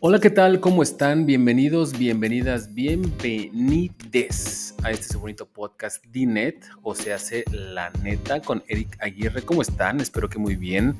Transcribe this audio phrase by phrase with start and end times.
[0.00, 0.60] Hola, ¿qué tal?
[0.60, 1.26] ¿Cómo están?
[1.26, 8.96] Bienvenidos, bienvenidas, bienvenides a este bonito podcast DNET, o se hace la neta con Eric
[9.00, 9.42] Aguirre.
[9.42, 10.00] ¿Cómo están?
[10.00, 10.94] Espero que muy bien.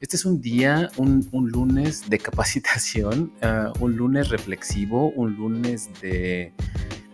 [0.00, 6.52] Este es un día, un, lunes de capacitación, uh, un lunes reflexivo, un lunes de...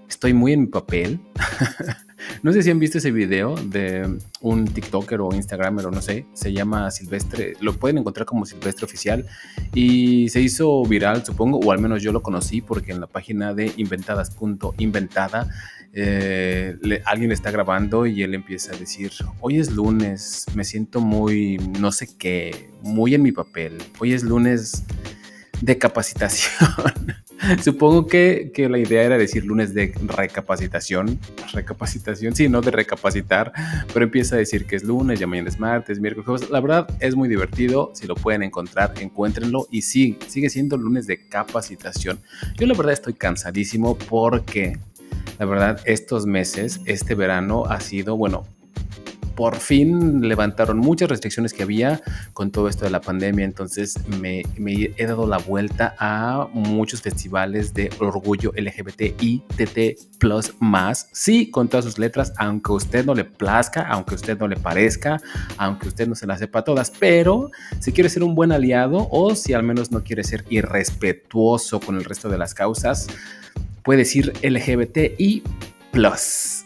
[0.09, 1.21] Estoy muy en mi papel.
[2.43, 6.27] No sé si han visto ese video de un TikToker o Instagramer o no sé,
[6.33, 9.27] se llama Silvestre, lo pueden encontrar como Silvestre Oficial
[9.75, 13.55] y se hizo viral, supongo, o al menos yo lo conocí porque en la página
[13.55, 15.49] de inventadas.inventada
[15.93, 21.59] eh, alguien está grabando y él empieza a decir, hoy es lunes, me siento muy,
[21.79, 24.85] no sé qué, muy en mi papel, hoy es lunes
[25.61, 26.69] de capacitación.
[27.63, 31.19] Supongo que, la idea era decir lunes de recapacitación.
[31.53, 33.53] Recapacitación, sí, no de recapacitar,
[33.93, 36.51] pero empieza a decir que es lunes, ya mañana es martes, miércoles.
[36.51, 37.93] La verdad es muy divertido.
[37.95, 39.67] Si lo pueden encontrar, encuéntrenlo.
[39.71, 42.21] Y sí, sigue siendo lunes de capacitación.
[42.57, 44.79] Yo la verdad estoy cansadísimo porque
[45.39, 48.47] la verdad estos meses, este verano ha sido, bueno,
[49.39, 53.45] por fin levantaron muchas restricciones que había con todo esto de la pandemia.
[53.45, 61.09] Entonces me, he dado la vuelta a muchos festivales de orgullo LGBTI, TT plus más.
[61.13, 65.23] Sí, con todas sus letras, aunque usted no le plazca, aunque usted no le parezca,
[65.57, 66.91] aunque usted no se las sepa todas.
[66.99, 71.79] Pero si quiere ser un buen aliado o si al menos no quiere ser irrespetuoso
[71.79, 73.07] con el resto de las causas,
[73.85, 75.45] puede decir LGBTI
[75.93, 76.58] plus.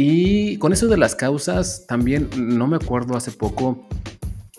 [0.00, 3.88] Y con eso de las causas, también no me acuerdo hace poco,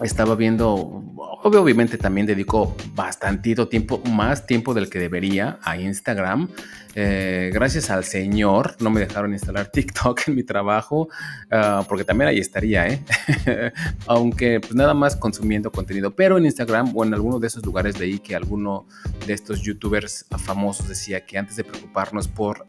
[0.01, 1.01] estaba viendo
[1.43, 6.49] obviamente también dedico bastantito tiempo, más tiempo del que debería a Instagram.
[6.95, 11.07] Eh, gracias al Señor no me dejaron instalar TikTok en mi trabajo,
[11.51, 13.03] ah, porque también ahí estaría, ¿eh?
[14.07, 17.99] aunque pues nada más consumiendo contenido, pero en Instagram o en alguno de esos lugares
[17.99, 18.87] leí que alguno
[19.25, 22.65] de estos youtubers famosos decía que antes de preocuparnos por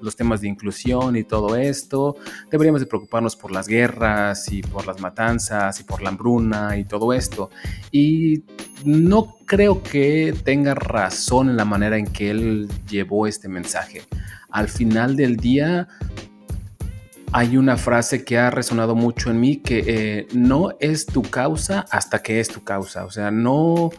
[0.00, 2.16] los temas de inclusión y todo esto,
[2.50, 6.84] deberíamos de preocuparnos por las guerras y por las matanzas y por la hambruna y
[6.84, 7.50] todo esto.
[7.90, 8.42] Y
[8.84, 14.02] no creo que tenga razón en la manera en que él llevó este mensaje.
[14.50, 15.88] Al final del día,
[17.32, 21.86] hay una frase que ha resonado mucho en mí que eh, no es tu causa
[21.90, 23.06] hasta que es tu causa.
[23.06, 23.90] O sea, no,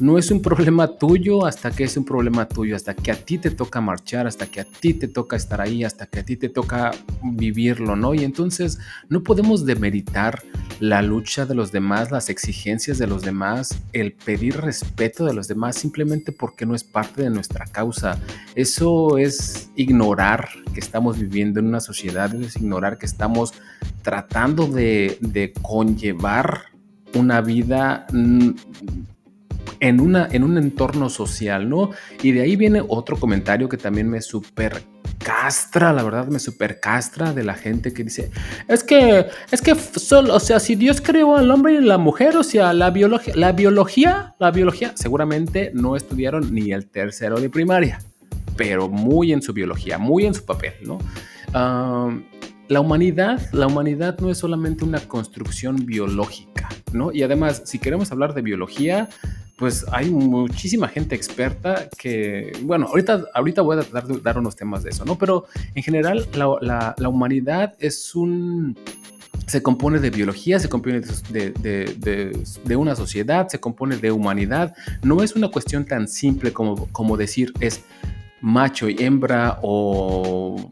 [0.00, 3.38] no es un problema tuyo hasta que es un problema tuyo, hasta que a ti
[3.38, 6.36] te toca marchar, hasta que a ti te toca estar ahí, hasta que a ti
[6.36, 6.90] te toca
[7.22, 8.14] vivirlo, ¿no?
[8.14, 10.42] Y entonces no podemos demeritar
[10.80, 15.48] la lucha de los demás, las exigencias de los demás, el pedir respeto de los
[15.48, 18.18] demás simplemente porque no es parte de nuestra causa.
[18.54, 23.52] Eso es ignorar que estamos viviendo en una sociedad, es ignorar que estamos
[24.02, 26.70] tratando de, de conllevar
[27.14, 28.50] una vida mm,
[29.80, 31.90] en, una, en un entorno social, ¿no?
[32.22, 34.82] Y de ahí viene otro comentario que también me super
[35.18, 38.30] castra, la verdad me super castra de la gente que dice,
[38.68, 42.36] es que, es que solo, o sea, si Dios creó al hombre y la mujer,
[42.36, 47.50] o sea, la biología, la biología, la biología, seguramente no estudiaron ni el tercero de
[47.50, 48.00] primaria,
[48.56, 50.98] pero muy en su biología, muy en su papel, ¿no?
[52.70, 57.10] la humanidad, la humanidad no es solamente una construcción biológica, ¿no?
[57.10, 59.08] Y además, si queremos hablar de biología,
[59.60, 64.82] pues hay muchísima gente experta que, bueno, ahorita, ahorita voy a de dar unos temas
[64.82, 65.18] de eso, ¿no?
[65.18, 65.44] Pero
[65.74, 68.74] en general la, humanidad es un...
[69.46, 74.74] Se compone de biología, se compone de, una sociedad, se compone de humanidad.
[75.02, 77.82] No es una cuestión tan simple como, como decir es
[78.40, 80.70] macho y hembra o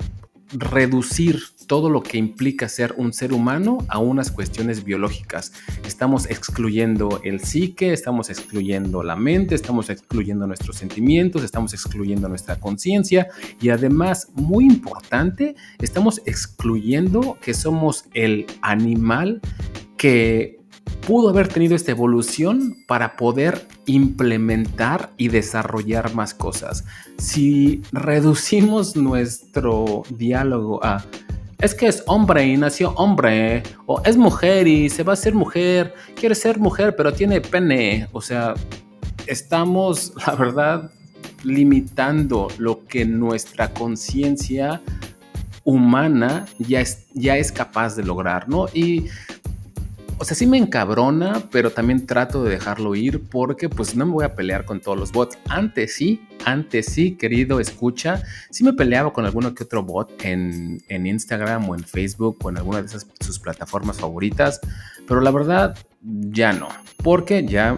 [0.53, 5.53] reducir todo lo que implica ser un ser humano a unas cuestiones biológicas.
[5.87, 12.59] Estamos excluyendo el psique, estamos excluyendo la mente, estamos excluyendo nuestros sentimientos, estamos excluyendo nuestra
[12.59, 13.29] conciencia
[13.61, 19.41] y además, muy importante, estamos excluyendo que somos el animal
[19.99, 20.58] que
[21.07, 26.85] pudo haber tenido esta evolución para poder implementar y desarrollar más cosas.
[27.19, 31.05] Si reducimos nuestro diálogo a
[31.61, 35.35] es que es hombre y nació hombre, o es mujer y se va a ser
[35.35, 38.55] mujer, quiere ser mujer pero tiene pene, o sea,
[39.27, 40.91] estamos, la verdad,
[41.43, 44.81] limitando lo que nuestra conciencia
[45.65, 48.67] humana ya es, ya es capaz de lograr, ¿no?
[48.73, 49.07] Y
[50.19, 54.13] o sea, sí me encabrona, pero también trato de dejarlo ir porque pues no me
[54.13, 55.39] voy a pelear con todos los bots.
[55.49, 60.83] Antes sí, antes sí, querido escucha, sí me peleaba con alguno que otro bot en,
[60.89, 64.61] en Instagram o en Facebook o en alguna de esas sus plataformas favoritas,
[65.07, 66.69] pero la verdad ya no,
[67.03, 67.77] porque ya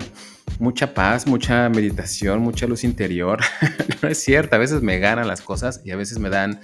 [0.58, 3.40] mucha paz, mucha meditación, mucha luz interior.
[4.02, 6.60] no es cierto, a veces me ganan las cosas y a veces me dan,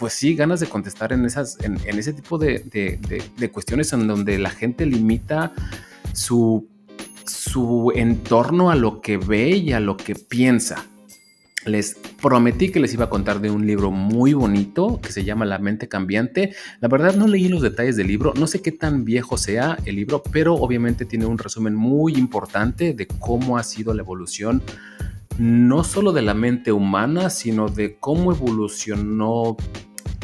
[0.00, 4.38] pues sí, ganas de contestar en, esas, en, ese tipo de, de, cuestiones en donde
[4.38, 5.52] la gente limita
[6.14, 6.66] su,
[7.26, 10.86] su entorno a lo que ve y a lo que piensa.
[11.66, 15.44] Les prometí que les iba a contar de un libro muy bonito que se llama
[15.44, 16.54] La mente cambiante.
[16.80, 19.96] La verdad no leí los detalles del libro, no sé qué tan viejo sea el
[19.96, 24.62] libro, pero obviamente tiene un resumen muy importante de cómo ha sido la evolución
[25.40, 29.56] no solo de la mente humana, sino de cómo evolucionó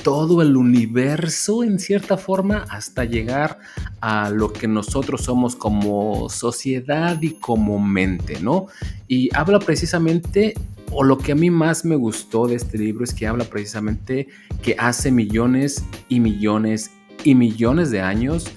[0.06, 3.58] todo el universo en cierta forma hasta llegar
[4.00, 8.69] a lo que nosotros somos como sociedad y como mente, ¿no?
[9.08, 10.55] Y habla precisamente
[10.93, 14.29] o lo que a mí más me gustó de este libro es que habla precisamente
[14.62, 16.93] que hace millones y millones
[17.25, 18.52] y millones de años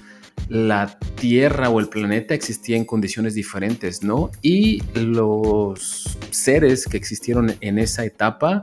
[0.48, 4.30] la Tierra o el planeta existía en condiciones diferentes, ¿no?
[4.40, 8.62] Y los seres que existieron en esa etapa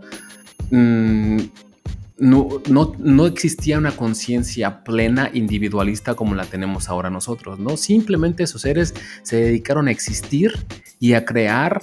[0.71, 1.39] mm,
[2.19, 7.77] no, no, no, existía una conciencia plena individualista como la tenemos ahora nosotros, ¿no?
[7.77, 10.53] Simplemente esos seres se dedicaron a existir
[10.99, 11.81] y a crear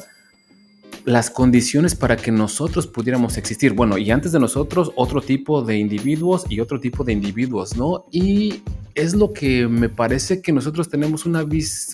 [1.05, 3.73] las condiciones para que nosotros pudiéramos existir.
[3.73, 8.07] Bueno, y antes de nosotros, otro tipo de individuos y otro tipo de individuos, ¿no?
[8.11, 8.63] Y
[8.95, 11.45] es lo que me parece que nosotros tenemos una,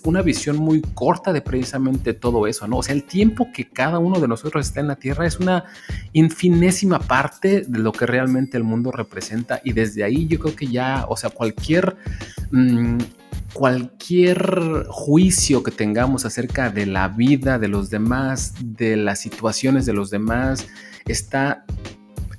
[0.05, 2.79] una visión muy corta de precisamente todo eso, ¿no?
[2.79, 5.65] O sea, el tiempo que cada uno de nosotros está en la Tierra es una
[6.13, 10.67] infinésima parte de lo que realmente el mundo representa y desde ahí yo creo que
[10.67, 11.97] ya, o sea, cualquier...
[12.51, 12.99] Mm,
[13.53, 19.93] cualquier juicio que tengamos acerca de la vida de los demás, de las situaciones de
[19.93, 20.69] los demás,
[21.07, 21.65] está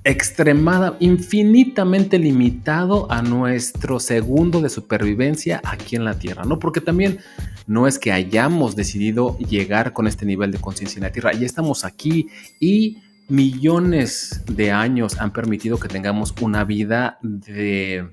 [0.04, 6.58] extremada, infinitamente limitado a nuestro segundo de supervivencia aquí en la Tierra, ¿no?
[6.58, 7.20] Porque también
[7.68, 11.46] no es que hayamos decidido llegar con este nivel de conciencia en la Tierra, ya
[11.46, 12.28] estamos aquí
[12.60, 12.98] y
[13.30, 18.10] millones de años han permitido que tengamos una vida de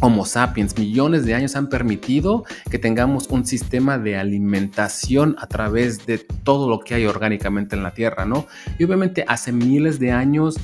[0.00, 6.06] Homo sapiens, millones de años han permitido que tengamos un sistema de alimentación a través
[6.06, 8.46] de todo lo que hay orgánicamente en la Tierra, ¿no?
[8.78, 10.56] Y obviamente hace miles de años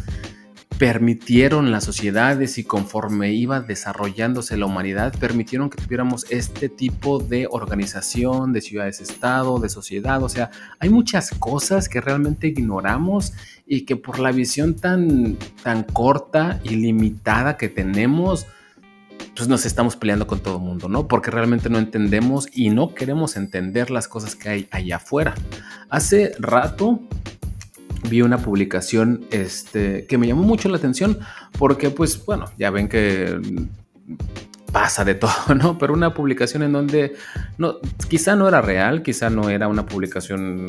[0.79, 7.47] permitieron las sociedades y conforme iba desarrollándose la humanidad, permitieron que tuviéramos este tipo de
[7.51, 10.23] organización, de ciudades-estado, de sociedad.
[10.23, 10.51] O sea,
[10.81, 13.33] hay muchas cosas que realmente ignoramos
[13.67, 18.47] y que por la visión tan, tan corta y limitada que tenemos,
[19.37, 21.09] pues nos estamos peleando con todo el mundo, ¿no?
[21.09, 25.35] Porque realmente no entendemos y no queremos entender las cosas que hay allá afuera.
[25.89, 27.01] Hace rato
[28.09, 31.19] vi una publicación este, que me llamó mucho la atención
[31.59, 33.41] porque, pues, bueno, ya ven que
[34.73, 35.79] pasa de todo, ¿no?
[35.79, 37.15] Pero una publicación en donde
[37.59, 37.77] no,
[38.09, 40.67] quizá no era real, quizá no era una publicación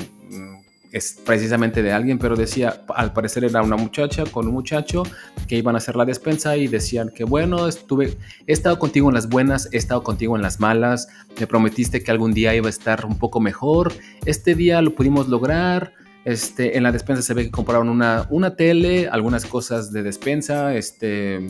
[0.95, 5.03] es precisamente de alguien, pero decía, al parecer era una muchacha con un muchacho
[5.45, 9.15] que iban a hacer la despensa y decían que bueno, estuve, he estado contigo en
[9.15, 12.69] las buenas, he estado contigo en las malas, me prometiste que algún día iba a
[12.69, 13.91] estar un poco mejor,
[14.25, 15.91] este día lo pudimos lograr,
[16.23, 20.75] este, en la despensa se ve que compraron una, una tele, algunas cosas de despensa,
[20.75, 21.45] este,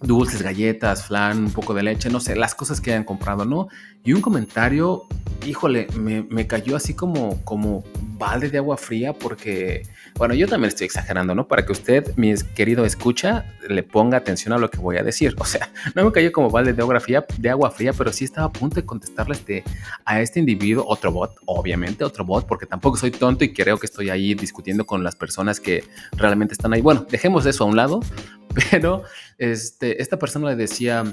[0.00, 3.68] dulces, galletas, flan, un poco de leche, no sé, las cosas que hayan comprado, ¿no?
[4.06, 5.04] Y un comentario,
[5.44, 7.82] híjole, me, cayó así como, como
[8.16, 9.82] balde de agua fría porque,
[10.14, 11.48] bueno, yo también estoy exagerando, ¿no?
[11.48, 15.34] Para que usted, mi querido escucha, le ponga atención a lo que voy a decir.
[15.40, 18.24] O sea, no me cayó como balde de agua fría, de agua fría pero sí
[18.24, 19.64] estaba a punto de contestarle este,
[20.04, 23.86] a este individuo, otro bot, obviamente, otro bot, porque tampoco soy tonto y creo que
[23.86, 25.82] estoy ahí discutiendo con las personas que
[26.12, 26.80] realmente están ahí.
[26.80, 27.98] Bueno, dejemos eso a un lado,
[28.70, 29.02] pero
[29.36, 31.12] este, esta persona le decía,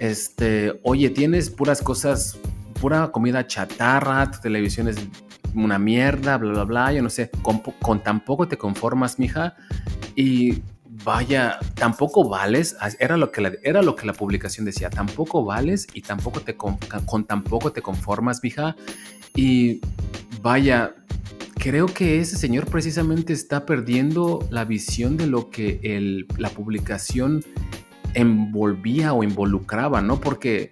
[0.00, 2.38] este, oye, tienes puras cosas
[2.80, 4.96] pura comida chatarra, tu televisión es
[5.54, 9.54] una mierda, bla, bla, bla, yo no sé, con, con tan poco te conformas, mija,
[10.16, 10.62] y
[11.04, 15.86] vaya, tampoco vales, era lo que la, era lo que la publicación decía, tampoco vales
[15.92, 18.76] y tampoco te con, con tampoco te conformas, mija,
[19.34, 19.82] y
[20.40, 20.94] vaya,
[21.56, 27.44] creo que ese señor precisamente está perdiendo la visión de lo que la publicación
[28.14, 30.20] envolvía o involucraba, ¿no?
[30.20, 30.70] Porque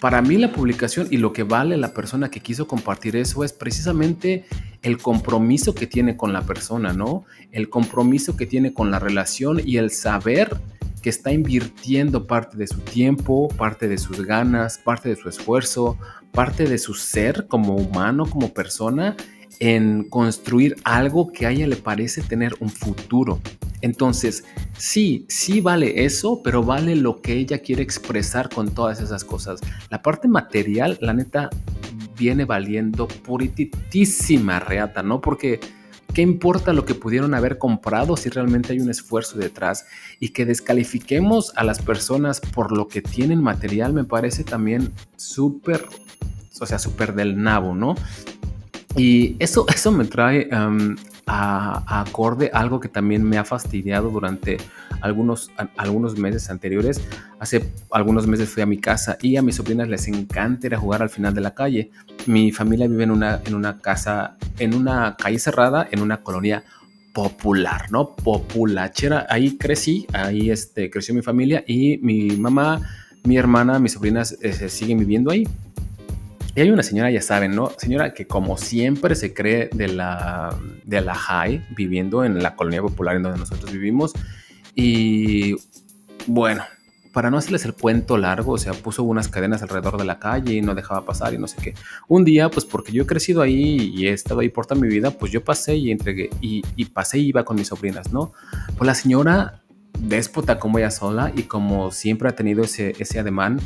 [0.00, 3.52] para mí la publicación y lo que vale la persona que quiso compartir eso es
[3.52, 4.46] precisamente
[4.82, 7.24] el compromiso que tiene con la persona, ¿no?
[7.52, 10.56] El compromiso que tiene con la relación y el saber
[11.02, 15.98] que está invirtiendo parte de su tiempo, parte de sus ganas, parte de su esfuerzo,
[16.32, 19.16] parte de su ser como humano, como persona,
[19.60, 23.40] en construir algo que a ella le parece tener un futuro.
[23.82, 24.44] Entonces,
[24.78, 29.60] sí, sí vale eso, pero vale lo que ella quiere expresar con todas esas cosas.
[29.90, 31.50] La parte material, la neta,
[32.16, 35.20] viene valiendo puritísima reata, ¿no?
[35.20, 35.60] Porque
[36.14, 39.86] ¿Qué importa lo que pudieron haber comprado si realmente hay un esfuerzo detrás?
[40.20, 45.86] Y que descalifiquemos a las personas por lo que tienen material me parece también súper,
[46.60, 47.94] o sea, súper del nabo, ¿no?
[48.94, 50.50] Y eso, eso me trae
[51.26, 54.58] a, acorde algo que también me ha fastidiado durante
[55.00, 57.00] algunos, algunos meses anteriores.
[57.38, 60.78] Hace algunos meses fui a mi casa y a mis sobrinas les encanta ir a
[60.78, 61.90] jugar al final de la calle.
[62.26, 66.64] Mi familia vive en una, en una casa, en una calle cerrada, en una colonia
[67.12, 68.14] popular, ¿no?
[68.16, 69.26] Populachera.
[69.28, 72.80] Ahí crecí, ahí este, creció mi familia y mi mamá,
[73.24, 75.46] mi hermana, mis sobrinas eh, siguen viviendo ahí.
[76.54, 77.72] Y hay una señora, ya saben, ¿no?
[77.78, 80.54] Señora que como siempre se cree de la,
[80.84, 84.12] de la high, viviendo en la colonia popular en donde nosotros vivimos.
[84.74, 85.54] Y
[86.26, 86.62] bueno,
[87.12, 90.54] para no hacerles el cuento largo, o sea, puso unas cadenas alrededor de la calle
[90.54, 91.74] y no dejaba pasar y no sé qué.
[92.08, 94.88] Un día, pues porque yo he crecido ahí y he estado ahí por toda mi
[94.88, 98.32] vida, pues yo pasé y entregué y, y pasé y iba con mis sobrinas, ¿no?
[98.76, 99.62] Pues la señora
[99.98, 103.60] déspota como ella sola y como siempre ha tenido ese, ese ademán,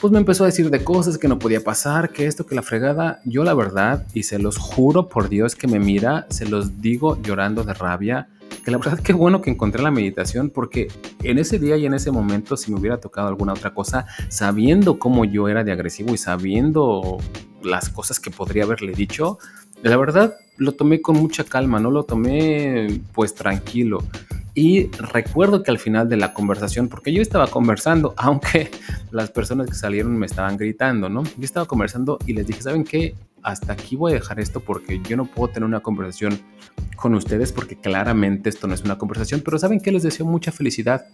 [0.00, 2.62] pues me empezó a decir de cosas que no podía pasar, que esto, que la
[2.62, 3.20] fregada.
[3.24, 7.20] Yo la verdad, y se los juro por Dios que me mira, se los digo
[7.20, 8.28] llorando de rabia,
[8.64, 10.88] que la verdad qué bueno que encontré la meditación, porque
[11.22, 14.98] en ese día y en ese momento, si me hubiera tocado alguna otra cosa, sabiendo
[15.00, 17.18] cómo yo era de agresivo y sabiendo
[17.62, 19.38] las cosas que podría haberle dicho,
[19.82, 24.04] la verdad lo tomé con mucha calma, no lo tomé pues tranquilo.
[24.58, 28.72] Y recuerdo que al final de la conversación, porque yo estaba conversando, aunque
[29.12, 31.22] las personas que salieron me estaban gritando, ¿no?
[31.22, 33.14] Yo estaba conversando y les dije, ¿saben qué?
[33.44, 36.40] Hasta aquí voy a dejar esto porque yo no puedo tener una conversación
[36.96, 39.92] con ustedes porque claramente esto no es una conversación, pero ¿saben qué?
[39.92, 41.06] Les deseo mucha felicidad.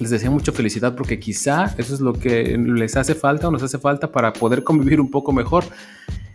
[0.00, 3.62] Les deseo mucha felicidad porque quizá eso es lo que les hace falta o nos
[3.62, 5.62] hace falta para poder convivir un poco mejor.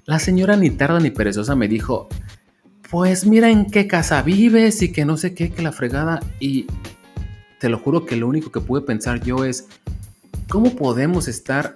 [0.06, 2.08] La señora ni tarda ni perezosa me dijo,
[2.96, 6.22] pues mira en qué casa vives y que no sé qué, que la fregada.
[6.40, 6.66] Y
[7.60, 9.68] te lo juro que lo único que pude pensar yo es,
[10.48, 11.74] ¿cómo podemos estar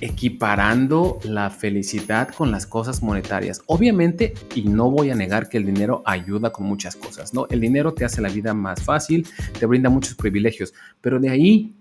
[0.00, 3.60] equiparando la felicidad con las cosas monetarias?
[3.66, 7.46] Obviamente, y no voy a negar que el dinero ayuda con muchas cosas, ¿no?
[7.50, 9.28] El dinero te hace la vida más fácil,
[9.60, 11.74] te brinda muchos privilegios, pero de ahí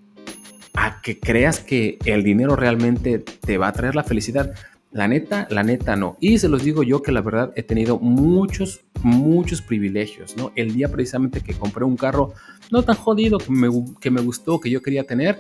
[0.74, 4.54] a que creas que el dinero realmente te va a traer la felicidad,
[4.98, 6.18] la neta, la neta no.
[6.20, 10.51] Y se los digo yo que la verdad he tenido muchos, muchos privilegios, ¿no?
[10.56, 12.34] El día precisamente que compré un carro
[12.72, 13.70] no tan jodido que me,
[14.01, 15.39] que me gustó, que yo quería tener,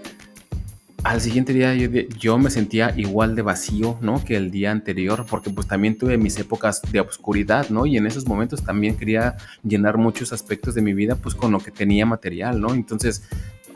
[1.03, 1.73] al siguiente día
[2.19, 4.23] yo, me sentía igual de vacío, ¿no?
[4.23, 7.85] Que el día anterior, porque pues también tuve mis épocas de oscuridad, ¿no?
[7.85, 11.59] Y en esos momentos también quería llenar muchos aspectos de mi vida, pues con lo
[11.59, 12.73] que tenía material, ¿no?
[12.73, 13.23] Entonces,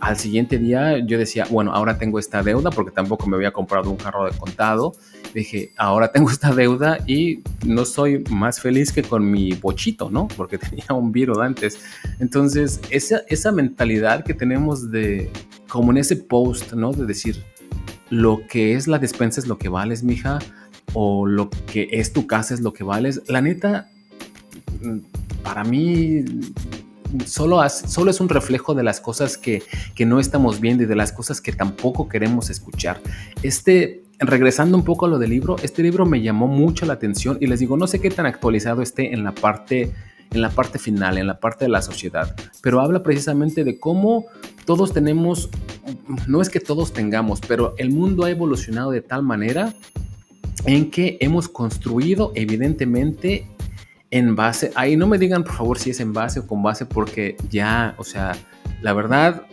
[0.01, 3.91] al siguiente día yo decía, bueno, ahora tengo esta deuda porque tampoco me había comprado
[3.91, 4.93] un carro de contado.
[5.33, 10.27] Dije, ahora tengo esta deuda y no soy más feliz que con mi bochito, ¿no?
[10.27, 11.79] Porque tenía un virus antes.
[12.19, 15.29] Entonces, esa, esa mentalidad que tenemos de,
[15.69, 16.91] como en ese post, ¿no?
[16.91, 17.43] De decir,
[18.09, 20.39] lo que es la despensa es lo que vales, mija,
[20.93, 23.21] o lo que es tu casa es lo que vales.
[23.27, 23.91] La neta,
[25.43, 26.25] para mí
[27.25, 29.63] solo, es un reflejo de las cosas que,
[29.95, 33.01] que no estamos viendo y de las cosas que tampoco queremos escuchar.
[33.43, 37.37] Este, regresando un poco a lo del libro, este libro me llamó mucho la atención
[37.41, 39.91] y les digo, no sé qué tan actualizado esté en la parte
[40.33, 44.27] en la parte final, en la parte de la sociedad, pero habla precisamente de cómo
[44.65, 45.49] todos tenemos,
[46.27, 49.73] no es que todos tengamos, pero el mundo ha evolucionado de tal manera
[50.65, 53.47] en que hemos construido evidentemente
[54.11, 56.85] en base, ahí no me digan por favor si es en base o con base
[56.85, 58.33] porque ya, o sea,
[58.81, 59.43] la verdad,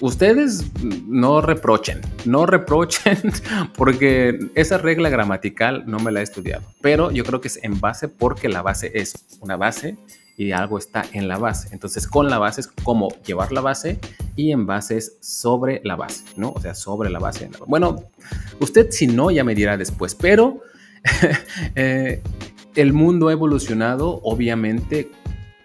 [0.00, 0.64] ustedes
[1.06, 3.18] no reprochen, no reprochen
[3.76, 7.78] porque esa regla gramatical no me la he estudiado, pero yo creo que es en
[7.78, 9.96] base porque la base es una base
[10.38, 11.68] y algo está en la base.
[11.72, 13.98] Entonces, con la base es como llevar la base
[14.34, 16.50] y en base es sobre la base, ¿no?
[16.50, 17.48] O sea, sobre la base.
[17.66, 18.10] Bueno,
[18.60, 20.60] usted si no, ya me dirá después, pero
[21.74, 22.22] eh,
[22.76, 25.10] el mundo ha evolucionado, obviamente,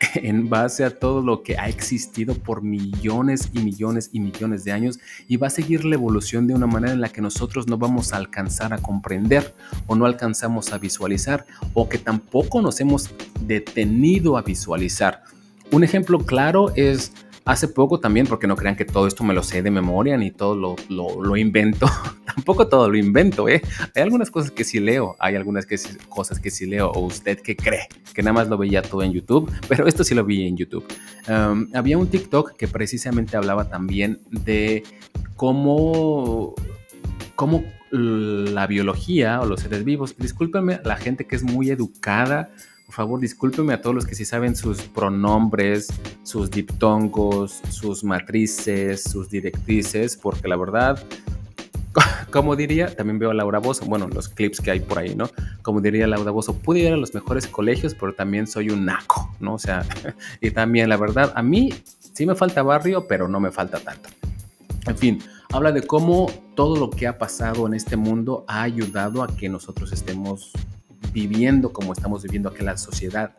[0.15, 4.71] en base a todo lo que ha existido por millones y millones y millones de
[4.71, 7.77] años y va a seguir la evolución de una manera en la que nosotros no
[7.77, 9.53] vamos a alcanzar a comprender
[9.87, 15.23] o no alcanzamos a visualizar o que tampoco nos hemos detenido a visualizar.
[15.71, 17.11] Un ejemplo claro es
[17.43, 20.29] Hace poco también, porque no crean que todo esto me lo sé de memoria ni
[20.29, 21.87] todo lo, lo, invento,
[22.25, 23.61] tampoco todo lo invento, ¿eh?
[23.95, 27.39] Hay algunas cosas que sí leo, hay algunas que cosas que sí leo, o usted
[27.39, 30.47] que cree que nada más lo veía todo en YouTube, pero esto sí lo vi
[30.47, 30.85] en YouTube.
[31.73, 34.83] había un TikTok que precisamente hablaba también de
[35.35, 36.53] cómo,
[37.35, 40.15] cómo la biología o los seres vivos.
[40.17, 42.49] Discúlpenme la gente que es muy educada,
[42.91, 45.87] por favor, discúlpenme a todos los que sí saben sus pronombres,
[46.23, 51.01] sus diptongos, sus matrices, sus directrices, porque la verdad,
[52.33, 55.29] como diría, también veo a Laura Bozo, bueno, los clips que hay por ahí, ¿no?
[55.61, 59.33] Como diría Laura Bozo, pude ir a los mejores colegios, pero también soy un naco,
[59.39, 59.53] ¿no?
[59.53, 59.85] O sea,
[60.41, 61.73] y también la verdad, a mí
[62.13, 64.09] sí me falta barrio, pero no me falta tanto.
[64.85, 65.19] En fin,
[65.53, 69.47] habla de cómo todo lo que ha pasado en este mundo ha ayudado a que
[69.47, 70.51] nosotros estemos
[71.11, 73.35] viviendo como estamos viviendo aquí en la sociedad,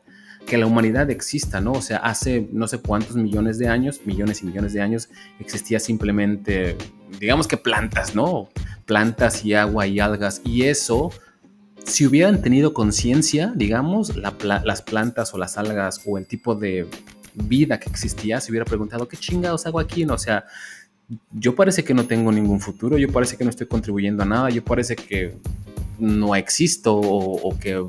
[0.47, 1.73] que la humanidad exista, ¿no?
[1.73, 5.79] O sea, hace no sé cuántos millones de años, millones y millones de años, existía
[5.79, 6.77] simplemente,
[7.21, 8.49] digamos que plantas, ¿no?
[8.85, 11.11] Plantas y agua y algas, y eso
[11.85, 16.87] si hubieran tenido conciencia, digamos, las plantas o las algas o el tipo de
[17.35, 20.05] vida que existía, se hubiera preguntado, ¿qué chingados hago aquí?
[20.05, 20.45] No, o sea,
[21.33, 24.51] yo parece que no tengo ningún futuro, yo parece que no estoy contribuyendo a nada,
[24.51, 25.35] yo parece que
[25.99, 27.83] no existo o, que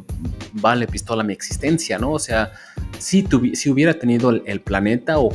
[0.54, 2.12] vale pistola mi existencia, ¿no?
[2.12, 2.52] O sea,
[3.00, 5.32] si, si hubiera tenido el, planeta o,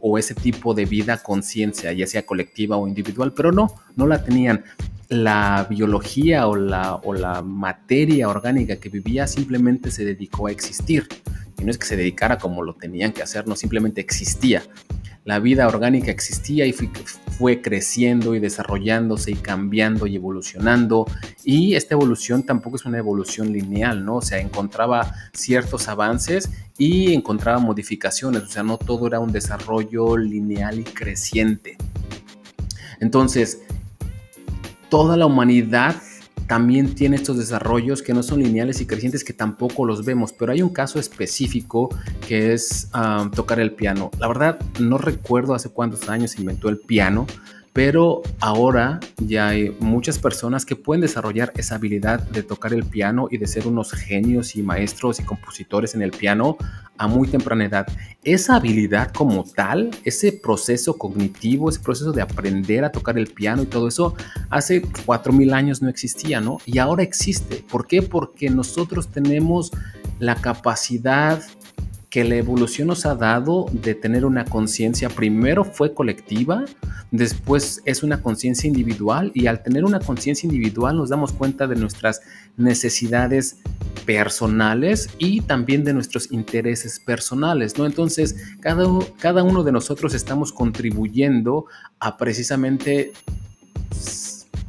[0.00, 4.24] o, ese tipo de vida, conciencia, ya sea colectiva o individual, pero no, no la
[4.24, 4.64] tenían.
[5.08, 11.06] La biología o la, o la materia orgánica que vivía simplemente se dedicó a existir.
[11.58, 14.62] Y no es que se dedicara como lo tenían que hacer, no simplemente existía
[15.24, 16.88] la vida orgánica existía y fue,
[17.60, 21.06] creciendo y desarrollándose y cambiando y evolucionando.
[21.44, 24.16] Y esta evolución tampoco es una evolución lineal, ¿no?
[24.16, 30.16] O sea, encontraba ciertos avances y encontraba modificaciones, o sea, no todo era un desarrollo
[30.16, 31.76] lineal y creciente.
[33.00, 33.62] Entonces,
[34.88, 35.96] toda la humanidad
[36.46, 40.52] también tiene estos desarrollos que no son lineales y crecientes que tampoco los vemos, pero
[40.52, 41.88] hay un caso específico
[42.26, 44.10] que es ah, tocar el piano.
[44.18, 47.26] La verdad no recuerdo hace cuántos años se inventó el piano,
[47.72, 53.28] pero ahora ya hay muchas personas que pueden desarrollar esa habilidad de tocar el piano
[53.30, 56.58] y de ser unos genios y maestros y compositores en el piano
[56.98, 57.86] a muy temprana edad.
[58.24, 63.62] Esa habilidad como tal, ese proceso cognitivo, ese proceso de aprender a tocar el piano
[63.62, 64.14] y todo eso,
[64.50, 66.58] hace 4.000 años no existía, ¿no?
[66.66, 67.64] Y ahora existe.
[67.70, 68.02] ¿Por qué?
[68.02, 69.72] Porque nosotros tenemos
[70.18, 71.42] la capacidad
[72.12, 76.66] que la evolución nos ha dado de tener una conciencia, primero fue colectiva,
[77.10, 81.74] después es una conciencia individual y al tener una conciencia individual nos damos cuenta de
[81.74, 82.20] nuestras
[82.58, 83.62] necesidades
[84.04, 87.86] personales y también de nuestros intereses personales, ¿no?
[87.86, 88.86] Entonces, cada,
[89.18, 91.64] cada uno de nosotros estamos contribuyendo
[91.98, 93.14] a precisamente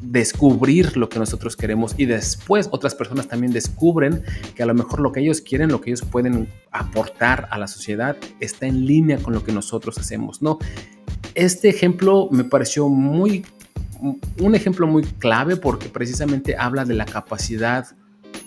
[0.04, 4.24] descubrir lo que nosotros queremos y después otras personas también descubren
[4.56, 7.68] que a lo mejor lo que ellos quieren, lo que ellos pueden aportar a la
[7.68, 10.60] sociedad está en línea con lo que nosotros hacemos, ¿no?
[11.36, 13.46] Este ejemplo me pareció muy
[14.40, 17.88] un ejemplo muy clave porque precisamente habla de la capacidad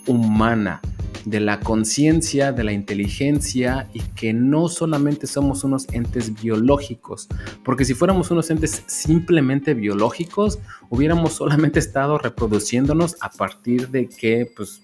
[0.05, 0.81] humana
[1.29, 7.27] de la conciencia, de la inteligencia y que no solamente somos unos entes biológicos,
[7.65, 10.59] porque si fuéramos unos entes simplemente biológicos,
[10.89, 14.81] hubiéramos solamente estado reproduciéndonos a partir de que, pues,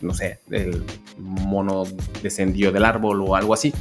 [0.00, 0.82] no sé, el
[1.18, 1.84] mono
[2.22, 3.74] descendió del árbol o algo así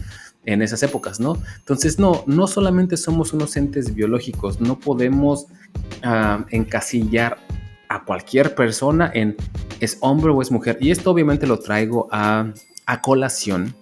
[0.46, 1.38] en esas épocas, ¿no?
[1.60, 5.46] Entonces, no, no solamente somos unos entes biológicos, no podemos
[6.04, 7.38] ah, encasillar
[7.94, 9.36] a cualquier persona en
[9.80, 10.78] es hombre o es mujer.
[10.82, 12.52] Y esto obviamente lo traigo a,
[12.86, 13.76] a colación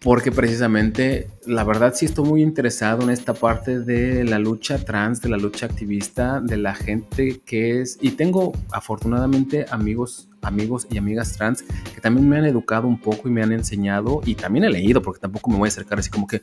[0.00, 5.20] porque precisamente la verdad sí estoy muy interesado en esta parte de la lucha trans,
[5.20, 10.98] de la lucha activista, de la gente que es, y tengo afortunadamente amigos, amigos y
[10.98, 14.64] amigas trans que también me han educado un poco y me han enseñado y también
[14.64, 16.42] he leído porque tampoco me voy a acercar así como que,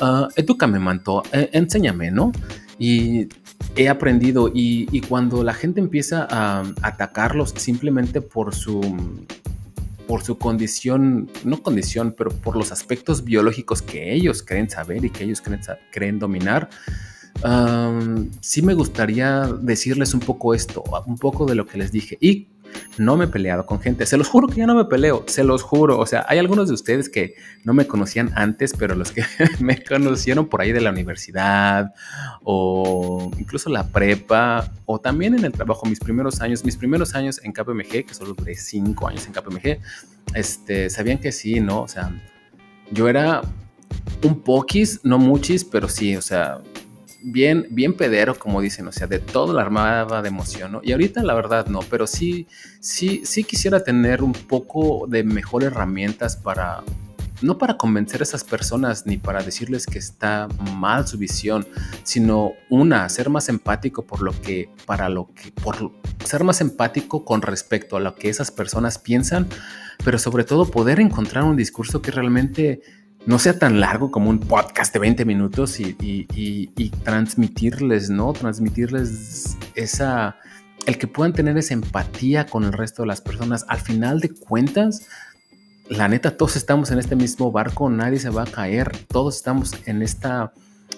[0.00, 2.32] uh, edúcame manto, eh, enséñame, ¿no?
[2.78, 3.28] Y
[3.76, 8.80] he aprendido y, cuando la gente empieza a atacarlos simplemente por su
[10.06, 15.08] por su condición, no condición, pero por los aspectos biológicos que ellos creen saber y
[15.08, 15.42] que ellos
[15.90, 16.68] creen, dominar,
[18.40, 22.18] sí me gustaría decirles un poco esto, un poco de lo que les dije.
[22.20, 22.48] Y
[22.98, 24.06] no me he peleado con gente.
[24.06, 25.98] Se los juro que ya no me peleo, se los juro.
[25.98, 27.34] O sea, hay algunos de ustedes que
[27.64, 29.24] no me conocían antes, pero los que
[29.60, 31.92] me conocieron por ahí de la universidad
[32.42, 37.40] o incluso la prepa o también en el trabajo, mis primeros años, mis primeros años
[37.42, 39.78] en KPMG, que solo duré cinco años en KPMG,
[40.34, 41.82] este, sabían que sí, ¿no?
[41.82, 42.12] O sea,
[42.90, 43.42] yo era
[44.22, 46.60] un poquis, no muchis, pero sí, o sea,
[47.24, 50.80] bien, bien pedero, como dicen, o sea, de todo la armada de emoción, ¿no?
[50.84, 52.46] Y ahorita la verdad no, pero sí,
[52.80, 56.84] sí, sí quisiera tener un poco de mejores herramientas para,
[57.40, 61.66] no para convencer a esas personas ni para decirles que está mal su visión,
[62.02, 67.24] sino una, ser más empático por lo que, para lo que, por ser más empático
[67.24, 69.48] con respecto a lo que esas personas piensan,
[70.04, 72.82] pero sobre todo poder encontrar un discurso que realmente
[73.26, 78.32] no sea tan largo como un podcast de 20 minutos y, transmitirles, ¿no?
[78.32, 80.36] Transmitirles esa,
[80.86, 83.64] el que puedan tener esa empatía con el resto de las personas.
[83.68, 85.06] Al final de cuentas,
[85.88, 89.72] la neta, todos estamos en este mismo barco, nadie se va a caer, todos estamos
[89.86, 90.52] en esta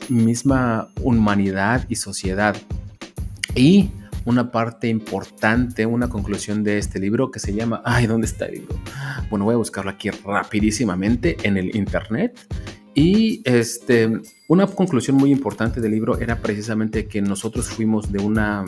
[0.09, 2.57] misma humanidad y sociedad.
[3.55, 3.91] Y
[4.25, 8.55] una parte importante, una conclusión de este libro que se llama, ay, ¿dónde está el
[8.55, 8.75] libro?
[9.31, 12.39] Bueno, voy a buscarlo aquí rapidísimamente en el internet.
[12.95, 14.11] Y este,
[14.49, 18.65] una conclusión muy importante del libro era precisamente que nosotros fuimos de una,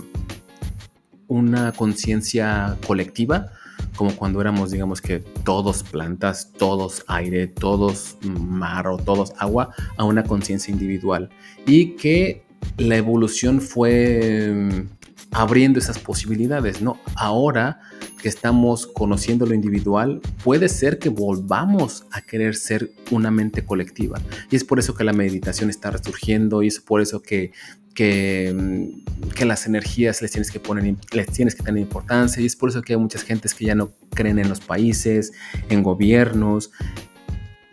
[1.29, 3.53] una conciencia colectiva,
[3.97, 10.05] como cuando éramos, digamos que todos plantas, todos aire, todos mar o todos agua, a
[10.05, 11.31] una conciencia individual.
[11.67, 12.45] Y que
[12.77, 14.87] la evolución fue
[15.31, 16.99] abriendo esas posibilidades, ¿no?
[17.15, 17.81] Ahora
[18.21, 24.21] que estamos conociendo lo individual, puede ser que volvamos a querer ser una mente colectiva.
[24.51, 27.53] Y es por eso que la meditación está resurgiendo y es por eso que
[27.99, 32.55] Mm, que, las energías les tienes que poner, les tienes que tener importancia y es
[32.55, 35.33] por eso que hay muchas gentes que ya no creen en los países,
[35.69, 36.71] en gobiernos,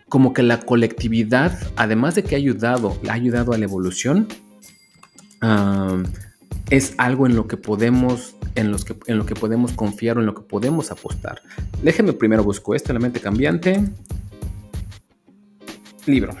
[0.08, 4.26] como que la colectividad, además de que ha ayudado, ha ayudado a la evolución,
[6.70, 10.20] es algo en lo que podemos, en, los que, en lo que podemos confiar o
[10.20, 11.40] en lo que podemos apostar.
[11.82, 13.82] Déjenme primero busco esto, la mente cambiante.
[16.06, 16.36] Libro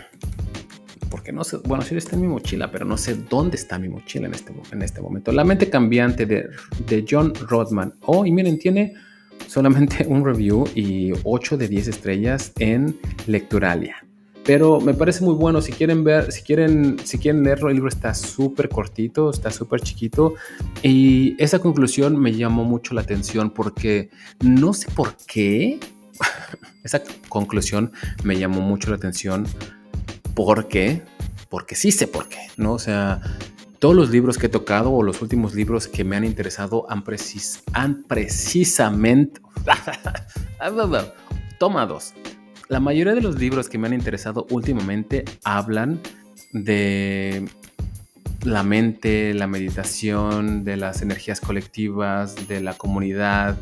[1.10, 3.88] porque no sé, bueno, sí está en mi mochila, pero no sé dónde está mi
[3.88, 5.32] mochila en este, en este momento.
[5.32, 6.48] La mente cambiante de,
[6.86, 7.94] de John Rodman.
[8.02, 8.94] Oh, y miren, tiene
[9.46, 14.05] solamente un review y 8 de 10 estrellas en Lecturalia.
[14.46, 15.60] Pero me parece muy bueno.
[15.60, 19.80] Si quieren ver, si quieren, si quieren leerlo, el libro está súper cortito, está súper
[19.80, 20.34] chiquito.
[20.82, 25.80] Y esa conclusión me llamó mucho la atención porque no sé por qué.
[26.84, 29.46] esa conclusión me llamó mucho la atención
[30.36, 31.02] ¿Por qué?
[31.48, 32.74] Porque sí sé por qué, ¿no?
[32.74, 33.22] O sea,
[33.78, 37.02] todos los libros que he tocado o los últimos libros que me han interesado han,
[37.02, 37.62] precis
[38.06, 39.40] precisamente...
[41.58, 42.12] Toma dos.
[42.68, 46.00] La mayoría de los libros que me han interesado últimamente hablan
[46.52, 47.48] de
[48.42, 53.56] la mente, la meditación, de las energías colectivas, de la comunidad,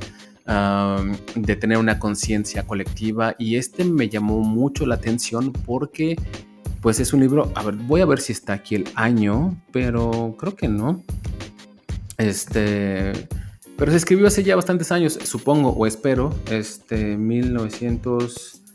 [1.34, 3.34] de tener una conciencia colectiva.
[3.38, 6.16] Y este me llamó mucho la atención porque
[6.80, 10.36] pues es un libro, a ver, voy a ver si está aquí el año, pero
[10.38, 11.02] creo que no.
[12.18, 13.12] Este,
[13.78, 17.16] pero se escribió hace ya bastantes años, supongo o espero, este,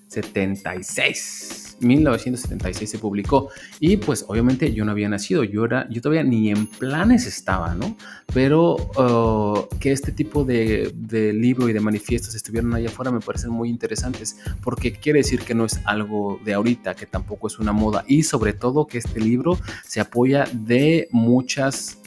[0.10, 1.78] 1976.
[1.82, 6.50] 1976 se publicó y pues obviamente yo no había nacido, yo, era, yo todavía ni
[6.50, 7.96] en planes estaba, ¿no?
[8.34, 13.22] Pero uh, que este tipo de, de, libro y de manifiestos estuvieran allá afuera me
[13.22, 17.60] parecen muy interesantes porque quiere decir que no es algo de ahorita, que tampoco es
[17.60, 21.98] una moda y sobre todo que este libro se apoya de muchas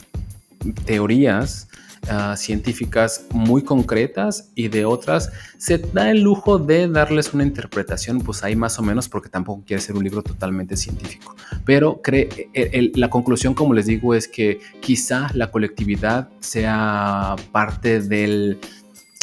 [0.85, 1.67] teorías
[2.09, 8.19] Ah, científicas muy concretas y de otras se da el lujo de darles una interpretación,
[8.19, 11.33] pues ahí más o menos, porque tampoco quiere ser un libro totalmente científico.
[11.63, 18.01] Pero cree, e, la conclusión, como les digo, es que quizá la colectividad sea parte
[18.01, 18.59] del,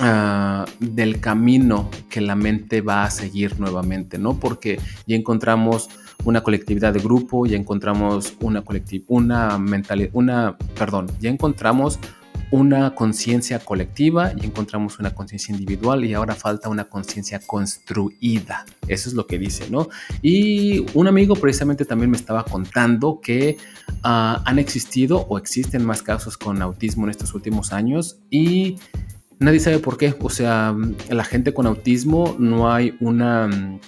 [0.00, 4.40] ah, del camino que la mente va a seguir nuevamente, ¿no?
[4.40, 5.90] Porque ya encontramos
[6.24, 11.98] una colectividad de grupo, ya encontramos una colectividad, una mentalidad, una, perdón, ya encontramos
[12.50, 18.64] una conciencia colectiva y encontramos una conciencia individual y ahora falta una conciencia construida.
[18.88, 19.88] Eso es lo que dice, ¿no?
[20.20, 23.56] Y un amigo precisamente también me estaba contando que
[24.02, 28.76] ah, han existido o existen más casos con autismo en estos últimos años y
[29.38, 30.14] nadie sabe por qué.
[30.20, 30.76] O sea,
[31.08, 33.78] la gente con autismo no hay una...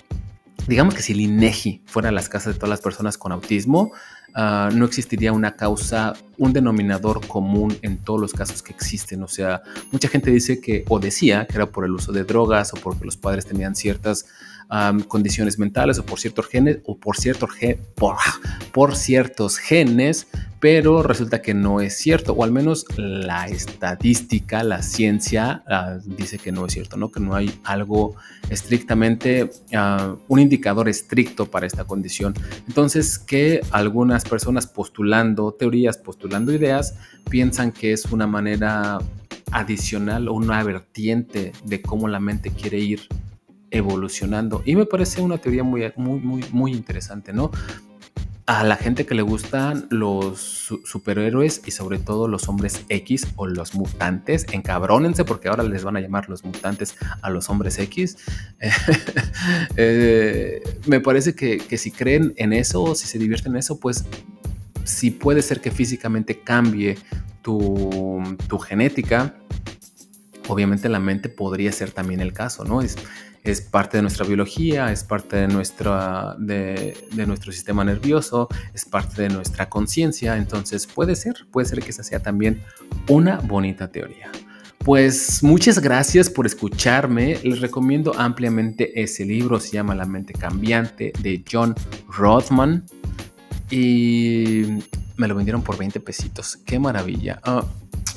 [0.68, 3.90] Digamos que si el INEGI fuera las casas de todas las personas con autismo,
[4.35, 9.23] Ah, no existiría una causa, un denominador común en todos los casos que existen.
[9.23, 12.73] O sea, mucha gente dice que, o decía que era por el uso de drogas
[12.73, 14.27] o porque los padres tenían ciertas
[15.09, 17.51] condiciones mentales o por ciertos genes o por, ciertos
[17.94, 18.16] por,
[18.72, 20.29] por ciertos genes,
[20.61, 26.38] pero resulta que no es cierto, o al menos la estadística, la ciencia ah, dice
[26.38, 27.11] que no es cierto, ¿no?
[27.11, 28.14] que no hay algo
[28.48, 32.35] estrictamente, ah, un indicador estricto para esta condición.
[32.68, 36.94] Entonces, que algunas personas postulando teorías, postulando ideas,
[37.29, 39.01] piensan que es una manera
[39.51, 43.01] adicional o una vertiente de cómo la mente quiere ir
[43.72, 44.62] evolucionando.
[44.64, 47.50] Y me parece una teoría muy, muy, muy, muy interesante, ¿no?
[48.46, 53.46] a la gente que le gustan los superhéroes y sobre todo los hombres X o
[53.46, 58.16] los mutantes, encabrónense porque ahora les van a llamar los mutantes a los hombres X.
[59.76, 64.04] Eh, me parece que, si creen en eso, si se divierten en eso, pues
[64.85, 66.96] si puede ser que físicamente cambie
[67.40, 69.35] tu, tu genética,
[70.48, 72.82] obviamente la mente podría ser también el caso, ¿no?
[72.82, 72.96] Es,
[73.44, 79.22] es parte de nuestra biología, es parte de, nuestra, de, nuestro sistema nervioso, es parte
[79.22, 82.62] de nuestra conciencia, entonces puede ser, puede ser que esa sea también
[83.09, 84.31] una bonita teoría.
[84.78, 87.38] Pues muchas gracias por escucharme.
[87.44, 89.61] Les recomiendo ampliamente ese libro.
[89.61, 91.72] Se llama La mente cambiante de John
[92.09, 92.85] Rothman.
[93.70, 94.64] Y
[95.16, 96.57] me lo vendieron por 20 pesitos.
[96.66, 97.40] Qué maravilla.
[97.44, 97.64] Ah,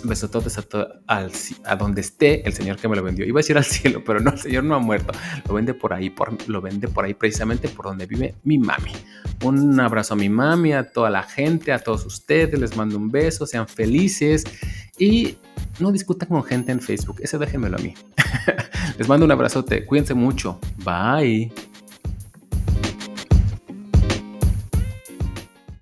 [0.08, 1.28] besototes a,
[1.66, 3.26] a donde esté el señor que me lo vendió.
[3.26, 5.14] Iba a decir al cielo, pero no, el señor no ha muerto.
[5.48, 8.92] Lo vende por ahí, por, lo vende por ahí precisamente por donde vive mi mami.
[9.44, 12.60] Un abrazo a mi mami, a toda la gente, a todos ustedes.
[12.60, 14.46] Les mando un beso, sean felices
[14.98, 15.38] y
[15.80, 17.18] no discutan con gente en Facebook.
[17.22, 17.94] Ese déjenmelo a mí.
[18.98, 19.86] Les mando un abrazote.
[19.86, 20.60] Cuídense mucho.
[20.84, 21.52] Bye.